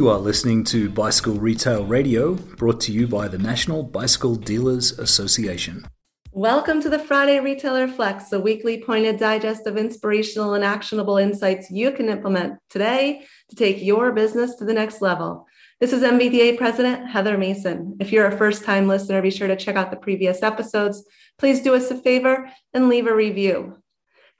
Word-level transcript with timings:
You 0.00 0.08
are 0.08 0.18
listening 0.18 0.64
to 0.64 0.88
Bicycle 0.88 1.34
Retail 1.34 1.84
Radio, 1.84 2.32
brought 2.32 2.80
to 2.80 2.90
you 2.90 3.06
by 3.06 3.28
the 3.28 3.36
National 3.36 3.82
Bicycle 3.82 4.34
Dealers 4.34 4.98
Association. 4.98 5.86
Welcome 6.32 6.80
to 6.80 6.88
the 6.88 6.98
Friday 6.98 7.38
Retailer 7.38 7.86
Flex, 7.86 8.32
a 8.32 8.40
weekly 8.40 8.82
pointed 8.82 9.18
digest 9.18 9.66
of 9.66 9.76
inspirational 9.76 10.54
and 10.54 10.64
actionable 10.64 11.18
insights 11.18 11.70
you 11.70 11.90
can 11.90 12.08
implement 12.08 12.54
today 12.70 13.26
to 13.50 13.56
take 13.56 13.82
your 13.82 14.10
business 14.12 14.54
to 14.54 14.64
the 14.64 14.72
next 14.72 15.02
level. 15.02 15.46
This 15.80 15.92
is 15.92 16.02
NBDA 16.02 16.56
President 16.56 17.06
Heather 17.06 17.36
Mason. 17.36 17.98
If 18.00 18.10
you're 18.10 18.26
a 18.26 18.38
first 18.38 18.64
time 18.64 18.88
listener, 18.88 19.20
be 19.20 19.30
sure 19.30 19.48
to 19.48 19.56
check 19.56 19.76
out 19.76 19.90
the 19.90 19.98
previous 19.98 20.42
episodes. 20.42 21.04
Please 21.38 21.60
do 21.60 21.74
us 21.74 21.90
a 21.90 21.94
favor 21.94 22.50
and 22.72 22.88
leave 22.88 23.06
a 23.06 23.14
review. 23.14 23.79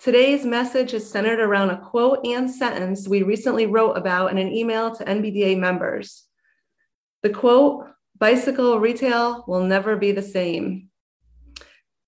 Today's 0.00 0.46
message 0.46 0.94
is 0.94 1.10
centered 1.10 1.40
around 1.40 1.68
a 1.68 1.78
quote 1.78 2.24
and 2.24 2.50
sentence 2.50 3.06
we 3.06 3.22
recently 3.22 3.66
wrote 3.66 3.98
about 3.98 4.30
in 4.30 4.38
an 4.38 4.50
email 4.50 4.94
to 4.94 5.04
NBDA 5.04 5.58
members. 5.58 6.24
The 7.22 7.28
quote, 7.28 7.86
bicycle 8.16 8.80
retail 8.80 9.44
will 9.46 9.62
never 9.62 9.96
be 9.96 10.12
the 10.12 10.22
same. 10.22 10.88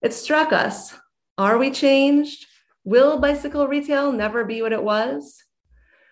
It 0.00 0.14
struck 0.14 0.54
us. 0.54 0.94
Are 1.36 1.58
we 1.58 1.70
changed? 1.70 2.46
Will 2.82 3.18
bicycle 3.18 3.68
retail 3.68 4.10
never 4.10 4.46
be 4.46 4.62
what 4.62 4.72
it 4.72 4.82
was? 4.82 5.42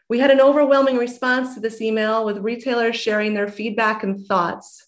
We 0.06 0.18
had 0.18 0.30
an 0.30 0.42
overwhelming 0.42 0.98
response 0.98 1.54
to 1.54 1.60
this 1.60 1.80
email 1.80 2.26
with 2.26 2.44
retailers 2.44 2.96
sharing 2.96 3.32
their 3.32 3.48
feedback 3.48 4.02
and 4.02 4.26
thoughts. 4.26 4.86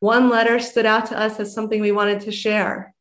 One 0.00 0.28
letter 0.28 0.60
stood 0.60 0.84
out 0.84 1.06
to 1.06 1.18
us 1.18 1.40
as 1.40 1.54
something 1.54 1.80
we 1.80 1.90
wanted 1.90 2.20
to 2.20 2.32
share. 2.32 2.91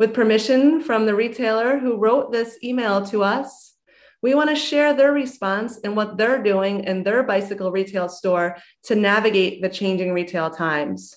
With 0.00 0.14
permission 0.14 0.80
from 0.80 1.04
the 1.04 1.14
retailer 1.14 1.78
who 1.78 1.98
wrote 1.98 2.32
this 2.32 2.56
email 2.64 3.04
to 3.08 3.22
us, 3.22 3.76
we 4.22 4.34
want 4.34 4.48
to 4.48 4.56
share 4.56 4.94
their 4.94 5.12
response 5.12 5.78
and 5.84 5.94
what 5.94 6.16
they're 6.16 6.42
doing 6.42 6.84
in 6.84 7.02
their 7.02 7.22
bicycle 7.22 7.70
retail 7.70 8.08
store 8.08 8.56
to 8.84 8.94
navigate 8.94 9.60
the 9.60 9.68
changing 9.68 10.14
retail 10.14 10.48
times. 10.48 11.14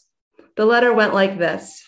The 0.58 0.66
letter 0.66 0.92
went 0.92 1.14
like 1.14 1.38
this 1.38 1.82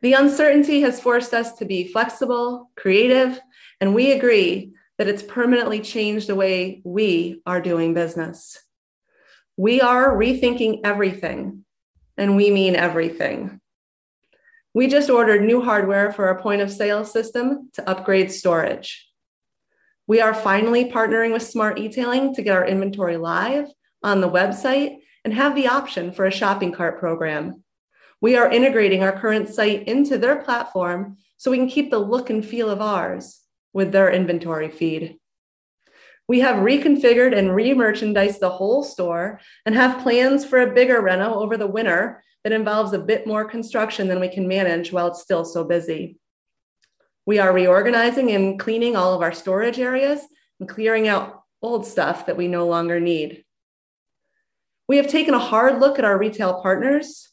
The 0.00 0.14
uncertainty 0.14 0.80
has 0.80 1.00
forced 1.00 1.32
us 1.32 1.52
to 1.58 1.64
be 1.64 1.86
flexible, 1.86 2.72
creative, 2.76 3.38
and 3.80 3.94
we 3.94 4.10
agree 4.10 4.72
that 4.98 5.06
it's 5.06 5.22
permanently 5.22 5.78
changed 5.78 6.26
the 6.26 6.34
way 6.34 6.82
we 6.84 7.40
are 7.46 7.60
doing 7.60 7.94
business. 7.94 8.58
We 9.56 9.80
are 9.80 10.12
rethinking 10.12 10.80
everything, 10.82 11.64
and 12.16 12.34
we 12.34 12.50
mean 12.50 12.74
everything. 12.74 13.60
We 14.74 14.86
just 14.86 15.10
ordered 15.10 15.42
new 15.42 15.60
hardware 15.60 16.12
for 16.12 16.26
our 16.28 16.40
point 16.40 16.62
of 16.62 16.70
sale 16.70 17.04
system 17.04 17.70
to 17.74 17.88
upgrade 17.88 18.32
storage. 18.32 19.06
We 20.06 20.20
are 20.20 20.34
finally 20.34 20.90
partnering 20.90 21.32
with 21.32 21.42
Smart 21.42 21.76
Etailing 21.76 22.34
to 22.34 22.42
get 22.42 22.56
our 22.56 22.66
inventory 22.66 23.18
live 23.18 23.68
on 24.02 24.20
the 24.20 24.30
website 24.30 24.98
and 25.24 25.34
have 25.34 25.54
the 25.54 25.68
option 25.68 26.10
for 26.10 26.24
a 26.24 26.32
shopping 26.32 26.72
cart 26.72 26.98
program. 26.98 27.62
We 28.20 28.36
are 28.36 28.50
integrating 28.50 29.02
our 29.02 29.12
current 29.12 29.48
site 29.48 29.86
into 29.86 30.16
their 30.16 30.36
platform 30.36 31.18
so 31.36 31.50
we 31.50 31.58
can 31.58 31.68
keep 31.68 31.90
the 31.90 31.98
look 31.98 32.30
and 32.30 32.44
feel 32.44 32.70
of 32.70 32.80
ours 32.80 33.40
with 33.72 33.92
their 33.92 34.10
inventory 34.10 34.70
feed. 34.70 35.18
We 36.28 36.40
have 36.40 36.56
reconfigured 36.56 37.36
and 37.36 37.54
re-merchandised 37.54 38.40
the 38.40 38.50
whole 38.50 38.82
store 38.82 39.40
and 39.66 39.74
have 39.74 40.02
plans 40.02 40.44
for 40.44 40.60
a 40.60 40.72
bigger 40.72 41.00
reno 41.00 41.34
over 41.34 41.56
the 41.56 41.66
winter 41.66 42.22
that 42.44 42.52
involves 42.52 42.92
a 42.92 42.98
bit 42.98 43.26
more 43.26 43.44
construction 43.44 44.08
than 44.08 44.20
we 44.20 44.28
can 44.28 44.48
manage 44.48 44.92
while 44.92 45.08
it's 45.08 45.22
still 45.22 45.44
so 45.44 45.64
busy. 45.64 46.18
We 47.26 47.38
are 47.38 47.52
reorganizing 47.52 48.30
and 48.32 48.58
cleaning 48.58 48.96
all 48.96 49.14
of 49.14 49.22
our 49.22 49.32
storage 49.32 49.78
areas 49.78 50.20
and 50.58 50.68
clearing 50.68 51.06
out 51.06 51.42
old 51.62 51.86
stuff 51.86 52.26
that 52.26 52.36
we 52.36 52.48
no 52.48 52.66
longer 52.66 52.98
need. 52.98 53.44
We 54.88 54.96
have 54.96 55.06
taken 55.06 55.34
a 55.34 55.38
hard 55.38 55.80
look 55.80 55.98
at 55.98 56.04
our 56.04 56.18
retail 56.18 56.60
partners. 56.60 57.28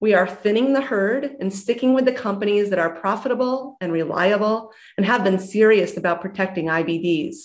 We 0.00 0.14
are 0.14 0.26
thinning 0.26 0.72
the 0.72 0.80
herd 0.80 1.36
and 1.40 1.52
sticking 1.52 1.92
with 1.92 2.06
the 2.06 2.12
companies 2.12 2.70
that 2.70 2.78
are 2.78 2.98
profitable 2.98 3.76
and 3.80 3.92
reliable 3.92 4.72
and 4.96 5.04
have 5.04 5.24
been 5.24 5.38
serious 5.38 5.96
about 5.96 6.22
protecting 6.22 6.66
IBDs. 6.66 7.36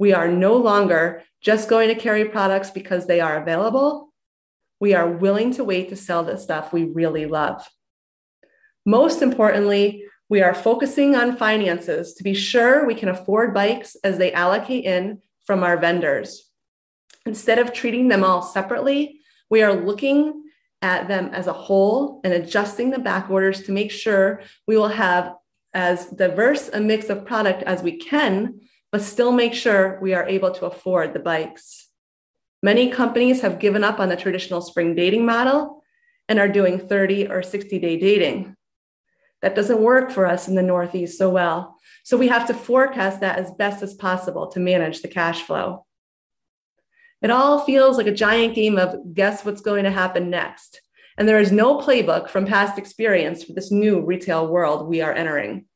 We 0.00 0.12
are 0.12 0.26
no 0.26 0.56
longer 0.56 1.22
just 1.40 1.68
going 1.68 1.88
to 1.88 1.94
carry 1.94 2.24
products 2.24 2.70
because 2.70 3.06
they 3.06 3.20
are 3.20 3.40
available 3.40 4.10
we 4.80 4.94
are 4.94 5.08
willing 5.08 5.52
to 5.52 5.62
wait 5.62 5.90
to 5.90 5.96
sell 5.96 6.24
the 6.24 6.38
stuff 6.38 6.72
we 6.72 6.84
really 6.84 7.26
love. 7.26 7.68
Most 8.86 9.20
importantly, 9.20 10.04
we 10.30 10.40
are 10.42 10.54
focusing 10.54 11.14
on 11.14 11.36
finances 11.36 12.14
to 12.14 12.24
be 12.24 12.34
sure 12.34 12.86
we 12.86 12.94
can 12.94 13.10
afford 13.10 13.52
bikes 13.52 13.96
as 14.02 14.16
they 14.16 14.32
allocate 14.32 14.84
in 14.84 15.20
from 15.44 15.62
our 15.62 15.76
vendors. 15.76 16.50
Instead 17.26 17.58
of 17.58 17.72
treating 17.72 18.08
them 18.08 18.24
all 18.24 18.40
separately, 18.40 19.20
we 19.50 19.62
are 19.62 19.74
looking 19.74 20.44
at 20.80 21.08
them 21.08 21.26
as 21.34 21.46
a 21.46 21.52
whole 21.52 22.22
and 22.24 22.32
adjusting 22.32 22.90
the 22.90 22.98
back 22.98 23.28
orders 23.28 23.64
to 23.64 23.72
make 23.72 23.90
sure 23.90 24.40
we 24.66 24.78
will 24.78 24.88
have 24.88 25.34
as 25.74 26.06
diverse 26.06 26.70
a 26.72 26.80
mix 26.80 27.10
of 27.10 27.26
product 27.26 27.62
as 27.64 27.82
we 27.82 27.98
can, 27.98 28.60
but 28.92 29.02
still 29.02 29.32
make 29.32 29.54
sure 29.54 29.98
we 30.02 30.14
are 30.14 30.26
able 30.28 30.50
to 30.52 30.66
afford 30.66 31.12
the 31.12 31.20
bikes. 31.20 31.88
Many 32.62 32.90
companies 32.90 33.40
have 33.40 33.58
given 33.58 33.84
up 33.84 34.00
on 34.00 34.08
the 34.08 34.16
traditional 34.16 34.60
spring 34.60 34.94
dating 34.94 35.24
model 35.24 35.82
and 36.28 36.38
are 36.38 36.48
doing 36.48 36.78
30 36.78 37.28
or 37.28 37.42
60 37.42 37.78
day 37.78 37.98
dating. 37.98 38.56
That 39.42 39.54
doesn't 39.54 39.80
work 39.80 40.10
for 40.10 40.26
us 40.26 40.48
in 40.48 40.54
the 40.54 40.62
Northeast 40.62 41.16
so 41.16 41.30
well. 41.30 41.78
So 42.04 42.16
we 42.16 42.28
have 42.28 42.46
to 42.48 42.54
forecast 42.54 43.20
that 43.20 43.38
as 43.38 43.50
best 43.52 43.82
as 43.82 43.94
possible 43.94 44.48
to 44.48 44.60
manage 44.60 45.00
the 45.00 45.08
cash 45.08 45.42
flow. 45.42 45.86
It 47.22 47.30
all 47.30 47.60
feels 47.60 47.96
like 47.96 48.06
a 48.06 48.14
giant 48.14 48.54
game 48.54 48.78
of 48.78 49.14
guess 49.14 49.44
what's 49.44 49.60
going 49.60 49.84
to 49.84 49.90
happen 49.90 50.30
next. 50.30 50.80
And 51.16 51.28
there 51.28 51.40
is 51.40 51.52
no 51.52 51.78
playbook 51.78 52.28
from 52.28 52.46
past 52.46 52.78
experience 52.78 53.44
for 53.44 53.52
this 53.52 53.70
new 53.70 54.00
retail 54.00 54.46
world 54.46 54.88
we 54.88 55.00
are 55.02 55.12
entering. 55.12 55.66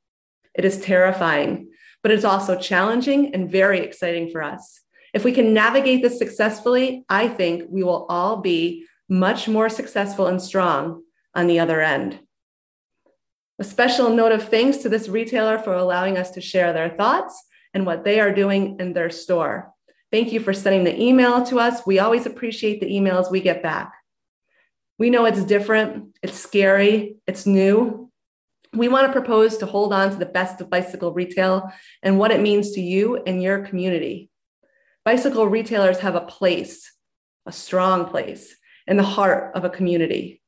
It 0.54 0.64
is 0.64 0.80
terrifying, 0.80 1.70
but 2.04 2.12
it's 2.12 2.24
also 2.24 2.54
challenging 2.54 3.34
and 3.34 3.50
very 3.50 3.80
exciting 3.80 4.30
for 4.30 4.42
us. 4.42 4.82
If 5.14 5.24
we 5.24 5.32
can 5.32 5.54
navigate 5.54 6.02
this 6.02 6.18
successfully, 6.18 7.02
I 7.08 7.28
think 7.28 7.64
we 7.70 7.82
will 7.82 8.04
all 8.10 8.42
be 8.42 8.84
much 9.08 9.48
more 9.48 9.70
successful 9.70 10.26
and 10.26 10.40
strong 10.40 11.02
on 11.34 11.46
the 11.46 11.60
other 11.60 11.80
end. 11.80 12.20
A 13.58 13.64
special 13.64 14.10
note 14.10 14.32
of 14.32 14.50
thanks 14.50 14.78
to 14.78 14.90
this 14.90 15.08
retailer 15.08 15.58
for 15.58 15.72
allowing 15.72 16.18
us 16.18 16.32
to 16.32 16.42
share 16.42 16.74
their 16.74 16.90
thoughts 16.90 17.42
and 17.72 17.86
what 17.86 18.04
they 18.04 18.20
are 18.20 18.34
doing 18.34 18.76
in 18.80 18.92
their 18.92 19.08
store. 19.08 19.72
Thank 20.12 20.30
you 20.30 20.40
for 20.40 20.52
sending 20.52 20.84
the 20.84 21.00
email 21.00 21.42
to 21.46 21.58
us. 21.58 21.86
We 21.86 22.00
always 22.00 22.26
appreciate 22.26 22.80
the 22.80 22.90
emails 22.90 23.30
we 23.30 23.40
get 23.40 23.62
back. 23.62 23.94
We 24.98 25.08
know 25.08 25.24
it's 25.24 25.44
different, 25.44 26.18
it's 26.22 26.38
scary, 26.38 27.16
it's 27.26 27.46
new. 27.46 28.10
We 28.74 28.88
want 28.88 29.06
to 29.06 29.12
propose 29.12 29.58
to 29.58 29.66
hold 29.66 29.92
on 29.92 30.10
to 30.10 30.16
the 30.16 30.26
best 30.26 30.60
of 30.60 30.68
bicycle 30.68 31.12
retail 31.12 31.70
and 32.02 32.18
what 32.18 32.32
it 32.32 32.40
means 32.40 32.72
to 32.72 32.80
you 32.80 33.22
and 33.24 33.40
your 33.40 33.60
community. 33.60 34.30
Bicycle 35.04 35.46
retailers 35.46 36.00
have 36.00 36.16
a 36.16 36.22
place, 36.22 36.92
a 37.46 37.52
strong 37.52 38.06
place, 38.06 38.56
in 38.86 38.96
the 38.96 39.04
heart 39.04 39.54
of 39.54 39.64
a 39.64 39.70
community. 39.70 40.42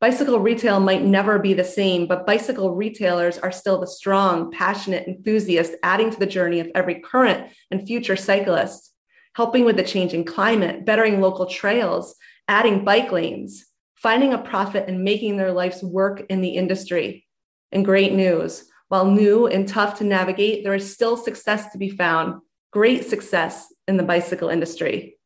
Bicycle 0.00 0.40
retail 0.40 0.80
might 0.80 1.04
never 1.04 1.38
be 1.38 1.54
the 1.54 1.64
same, 1.64 2.06
but 2.06 2.26
bicycle 2.26 2.74
retailers 2.74 3.38
are 3.38 3.52
still 3.52 3.80
the 3.80 3.86
strong, 3.86 4.50
passionate 4.50 5.06
enthusiasts 5.06 5.76
adding 5.84 6.10
to 6.10 6.18
the 6.18 6.26
journey 6.26 6.58
of 6.60 6.70
every 6.74 7.00
current 7.00 7.52
and 7.70 7.86
future 7.86 8.16
cyclist, 8.16 8.92
helping 9.34 9.64
with 9.64 9.76
the 9.76 9.84
changing 9.84 10.24
climate, 10.24 10.84
bettering 10.84 11.20
local 11.20 11.46
trails, 11.46 12.16
adding 12.48 12.84
bike 12.84 13.12
lanes, 13.12 13.66
finding 13.94 14.32
a 14.32 14.38
profit 14.38 14.88
and 14.88 15.04
making 15.04 15.36
their 15.36 15.52
life's 15.52 15.82
work 15.82 16.24
in 16.28 16.40
the 16.40 16.50
industry. 16.50 17.25
And 17.72 17.84
great 17.84 18.12
news 18.12 18.64
while 18.88 19.06
new 19.06 19.46
and 19.46 19.66
tough 19.66 19.98
to 19.98 20.04
navigate, 20.04 20.62
there 20.62 20.74
is 20.74 20.92
still 20.92 21.16
success 21.16 21.72
to 21.72 21.78
be 21.78 21.90
found 21.90 22.40
great 22.70 23.04
success 23.04 23.72
in 23.88 23.96
the 23.96 24.02
bicycle 24.02 24.48
industry. 24.48 25.18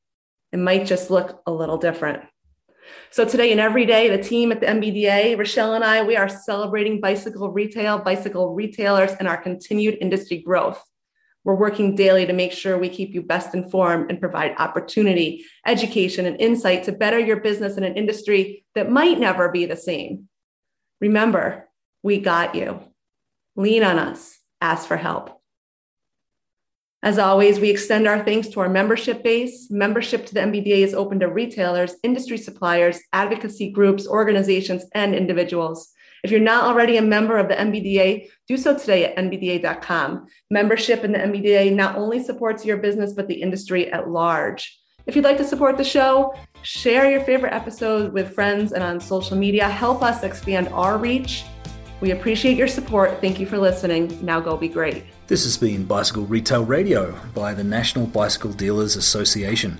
It 0.52 0.58
might 0.58 0.86
just 0.86 1.10
look 1.10 1.42
a 1.46 1.52
little 1.52 1.78
different. 1.78 2.22
So 3.10 3.24
today 3.24 3.52
and 3.52 3.60
every 3.60 3.86
day, 3.86 4.08
the 4.08 4.22
team 4.22 4.50
at 4.50 4.60
the 4.60 4.66
NBDA, 4.66 5.38
Rochelle 5.38 5.74
and 5.74 5.84
I, 5.84 6.02
we 6.02 6.16
are 6.16 6.28
celebrating 6.28 7.00
bicycle 7.00 7.52
retail, 7.52 7.98
bicycle 7.98 8.54
retailers, 8.54 9.12
and 9.12 9.28
our 9.28 9.40
continued 9.40 9.98
industry 10.00 10.38
growth. 10.38 10.82
We're 11.44 11.54
working 11.54 11.94
daily 11.94 12.26
to 12.26 12.32
make 12.32 12.52
sure 12.52 12.76
we 12.78 12.88
keep 12.88 13.14
you 13.14 13.22
best 13.22 13.54
informed 13.54 14.10
and 14.10 14.20
provide 14.20 14.54
opportunity, 14.58 15.44
education, 15.66 16.26
and 16.26 16.40
insight 16.40 16.84
to 16.84 16.92
better 16.92 17.18
your 17.18 17.40
business 17.40 17.76
in 17.76 17.84
an 17.84 17.96
industry 17.96 18.64
that 18.74 18.90
might 18.90 19.18
never 19.18 19.50
be 19.50 19.66
the 19.66 19.76
same. 19.76 20.28
Remember, 21.00 21.69
we 22.02 22.20
got 22.20 22.54
you. 22.54 22.80
Lean 23.56 23.82
on 23.82 23.98
us, 23.98 24.38
ask 24.60 24.86
for 24.86 24.96
help. 24.96 25.40
As 27.02 27.18
always, 27.18 27.58
we 27.58 27.70
extend 27.70 28.06
our 28.06 28.22
thanks 28.22 28.48
to 28.48 28.60
our 28.60 28.68
membership 28.68 29.22
base. 29.24 29.70
Membership 29.70 30.26
to 30.26 30.34
the 30.34 30.40
NBDA 30.40 30.82
is 30.82 30.92
open 30.92 31.18
to 31.20 31.28
retailers, 31.28 31.94
industry 32.02 32.36
suppliers, 32.36 33.00
advocacy 33.14 33.70
groups, 33.70 34.06
organizations, 34.06 34.84
and 34.94 35.14
individuals. 35.14 35.92
If 36.22 36.30
you're 36.30 36.40
not 36.40 36.64
already 36.64 36.98
a 36.98 37.02
member 37.02 37.38
of 37.38 37.48
the 37.48 37.54
NBDA, 37.54 38.28
do 38.46 38.58
so 38.58 38.76
today 38.76 39.06
at 39.06 39.16
NBDA.com. 39.16 40.26
Membership 40.50 41.02
in 41.02 41.12
the 41.12 41.18
NBDA 41.18 41.74
not 41.74 41.96
only 41.96 42.22
supports 42.22 42.66
your 42.66 42.76
business, 42.76 43.14
but 43.14 43.28
the 43.28 43.40
industry 43.40 43.90
at 43.90 44.10
large. 44.10 44.78
If 45.06 45.16
you'd 45.16 45.24
like 45.24 45.38
to 45.38 45.44
support 45.44 45.78
the 45.78 45.84
show, 45.84 46.34
share 46.60 47.10
your 47.10 47.22
favorite 47.22 47.54
episode 47.54 48.12
with 48.12 48.34
friends 48.34 48.72
and 48.72 48.82
on 48.82 49.00
social 49.00 49.38
media. 49.38 49.66
Help 49.66 50.02
us 50.02 50.22
expand 50.22 50.68
our 50.68 50.98
reach. 50.98 51.44
We 52.00 52.12
appreciate 52.12 52.56
your 52.56 52.68
support. 52.68 53.20
Thank 53.20 53.38
you 53.38 53.46
for 53.46 53.58
listening. 53.58 54.18
Now 54.24 54.40
go 54.40 54.56
be 54.56 54.68
great. 54.68 55.04
This 55.26 55.44
has 55.44 55.56
been 55.56 55.84
Bicycle 55.84 56.24
Retail 56.24 56.64
Radio 56.64 57.18
by 57.34 57.54
the 57.54 57.64
National 57.64 58.06
Bicycle 58.06 58.52
Dealers 58.52 58.96
Association. 58.96 59.78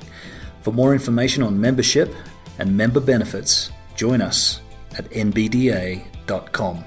For 0.63 0.73
more 0.73 0.93
information 0.93 1.43
on 1.43 1.61
membership 1.61 2.15
and 2.59 2.77
member 2.77 3.01
benefits, 3.01 3.71
join 3.97 4.21
us 4.21 4.61
at 4.99 5.11
nbda.com. 5.11 6.85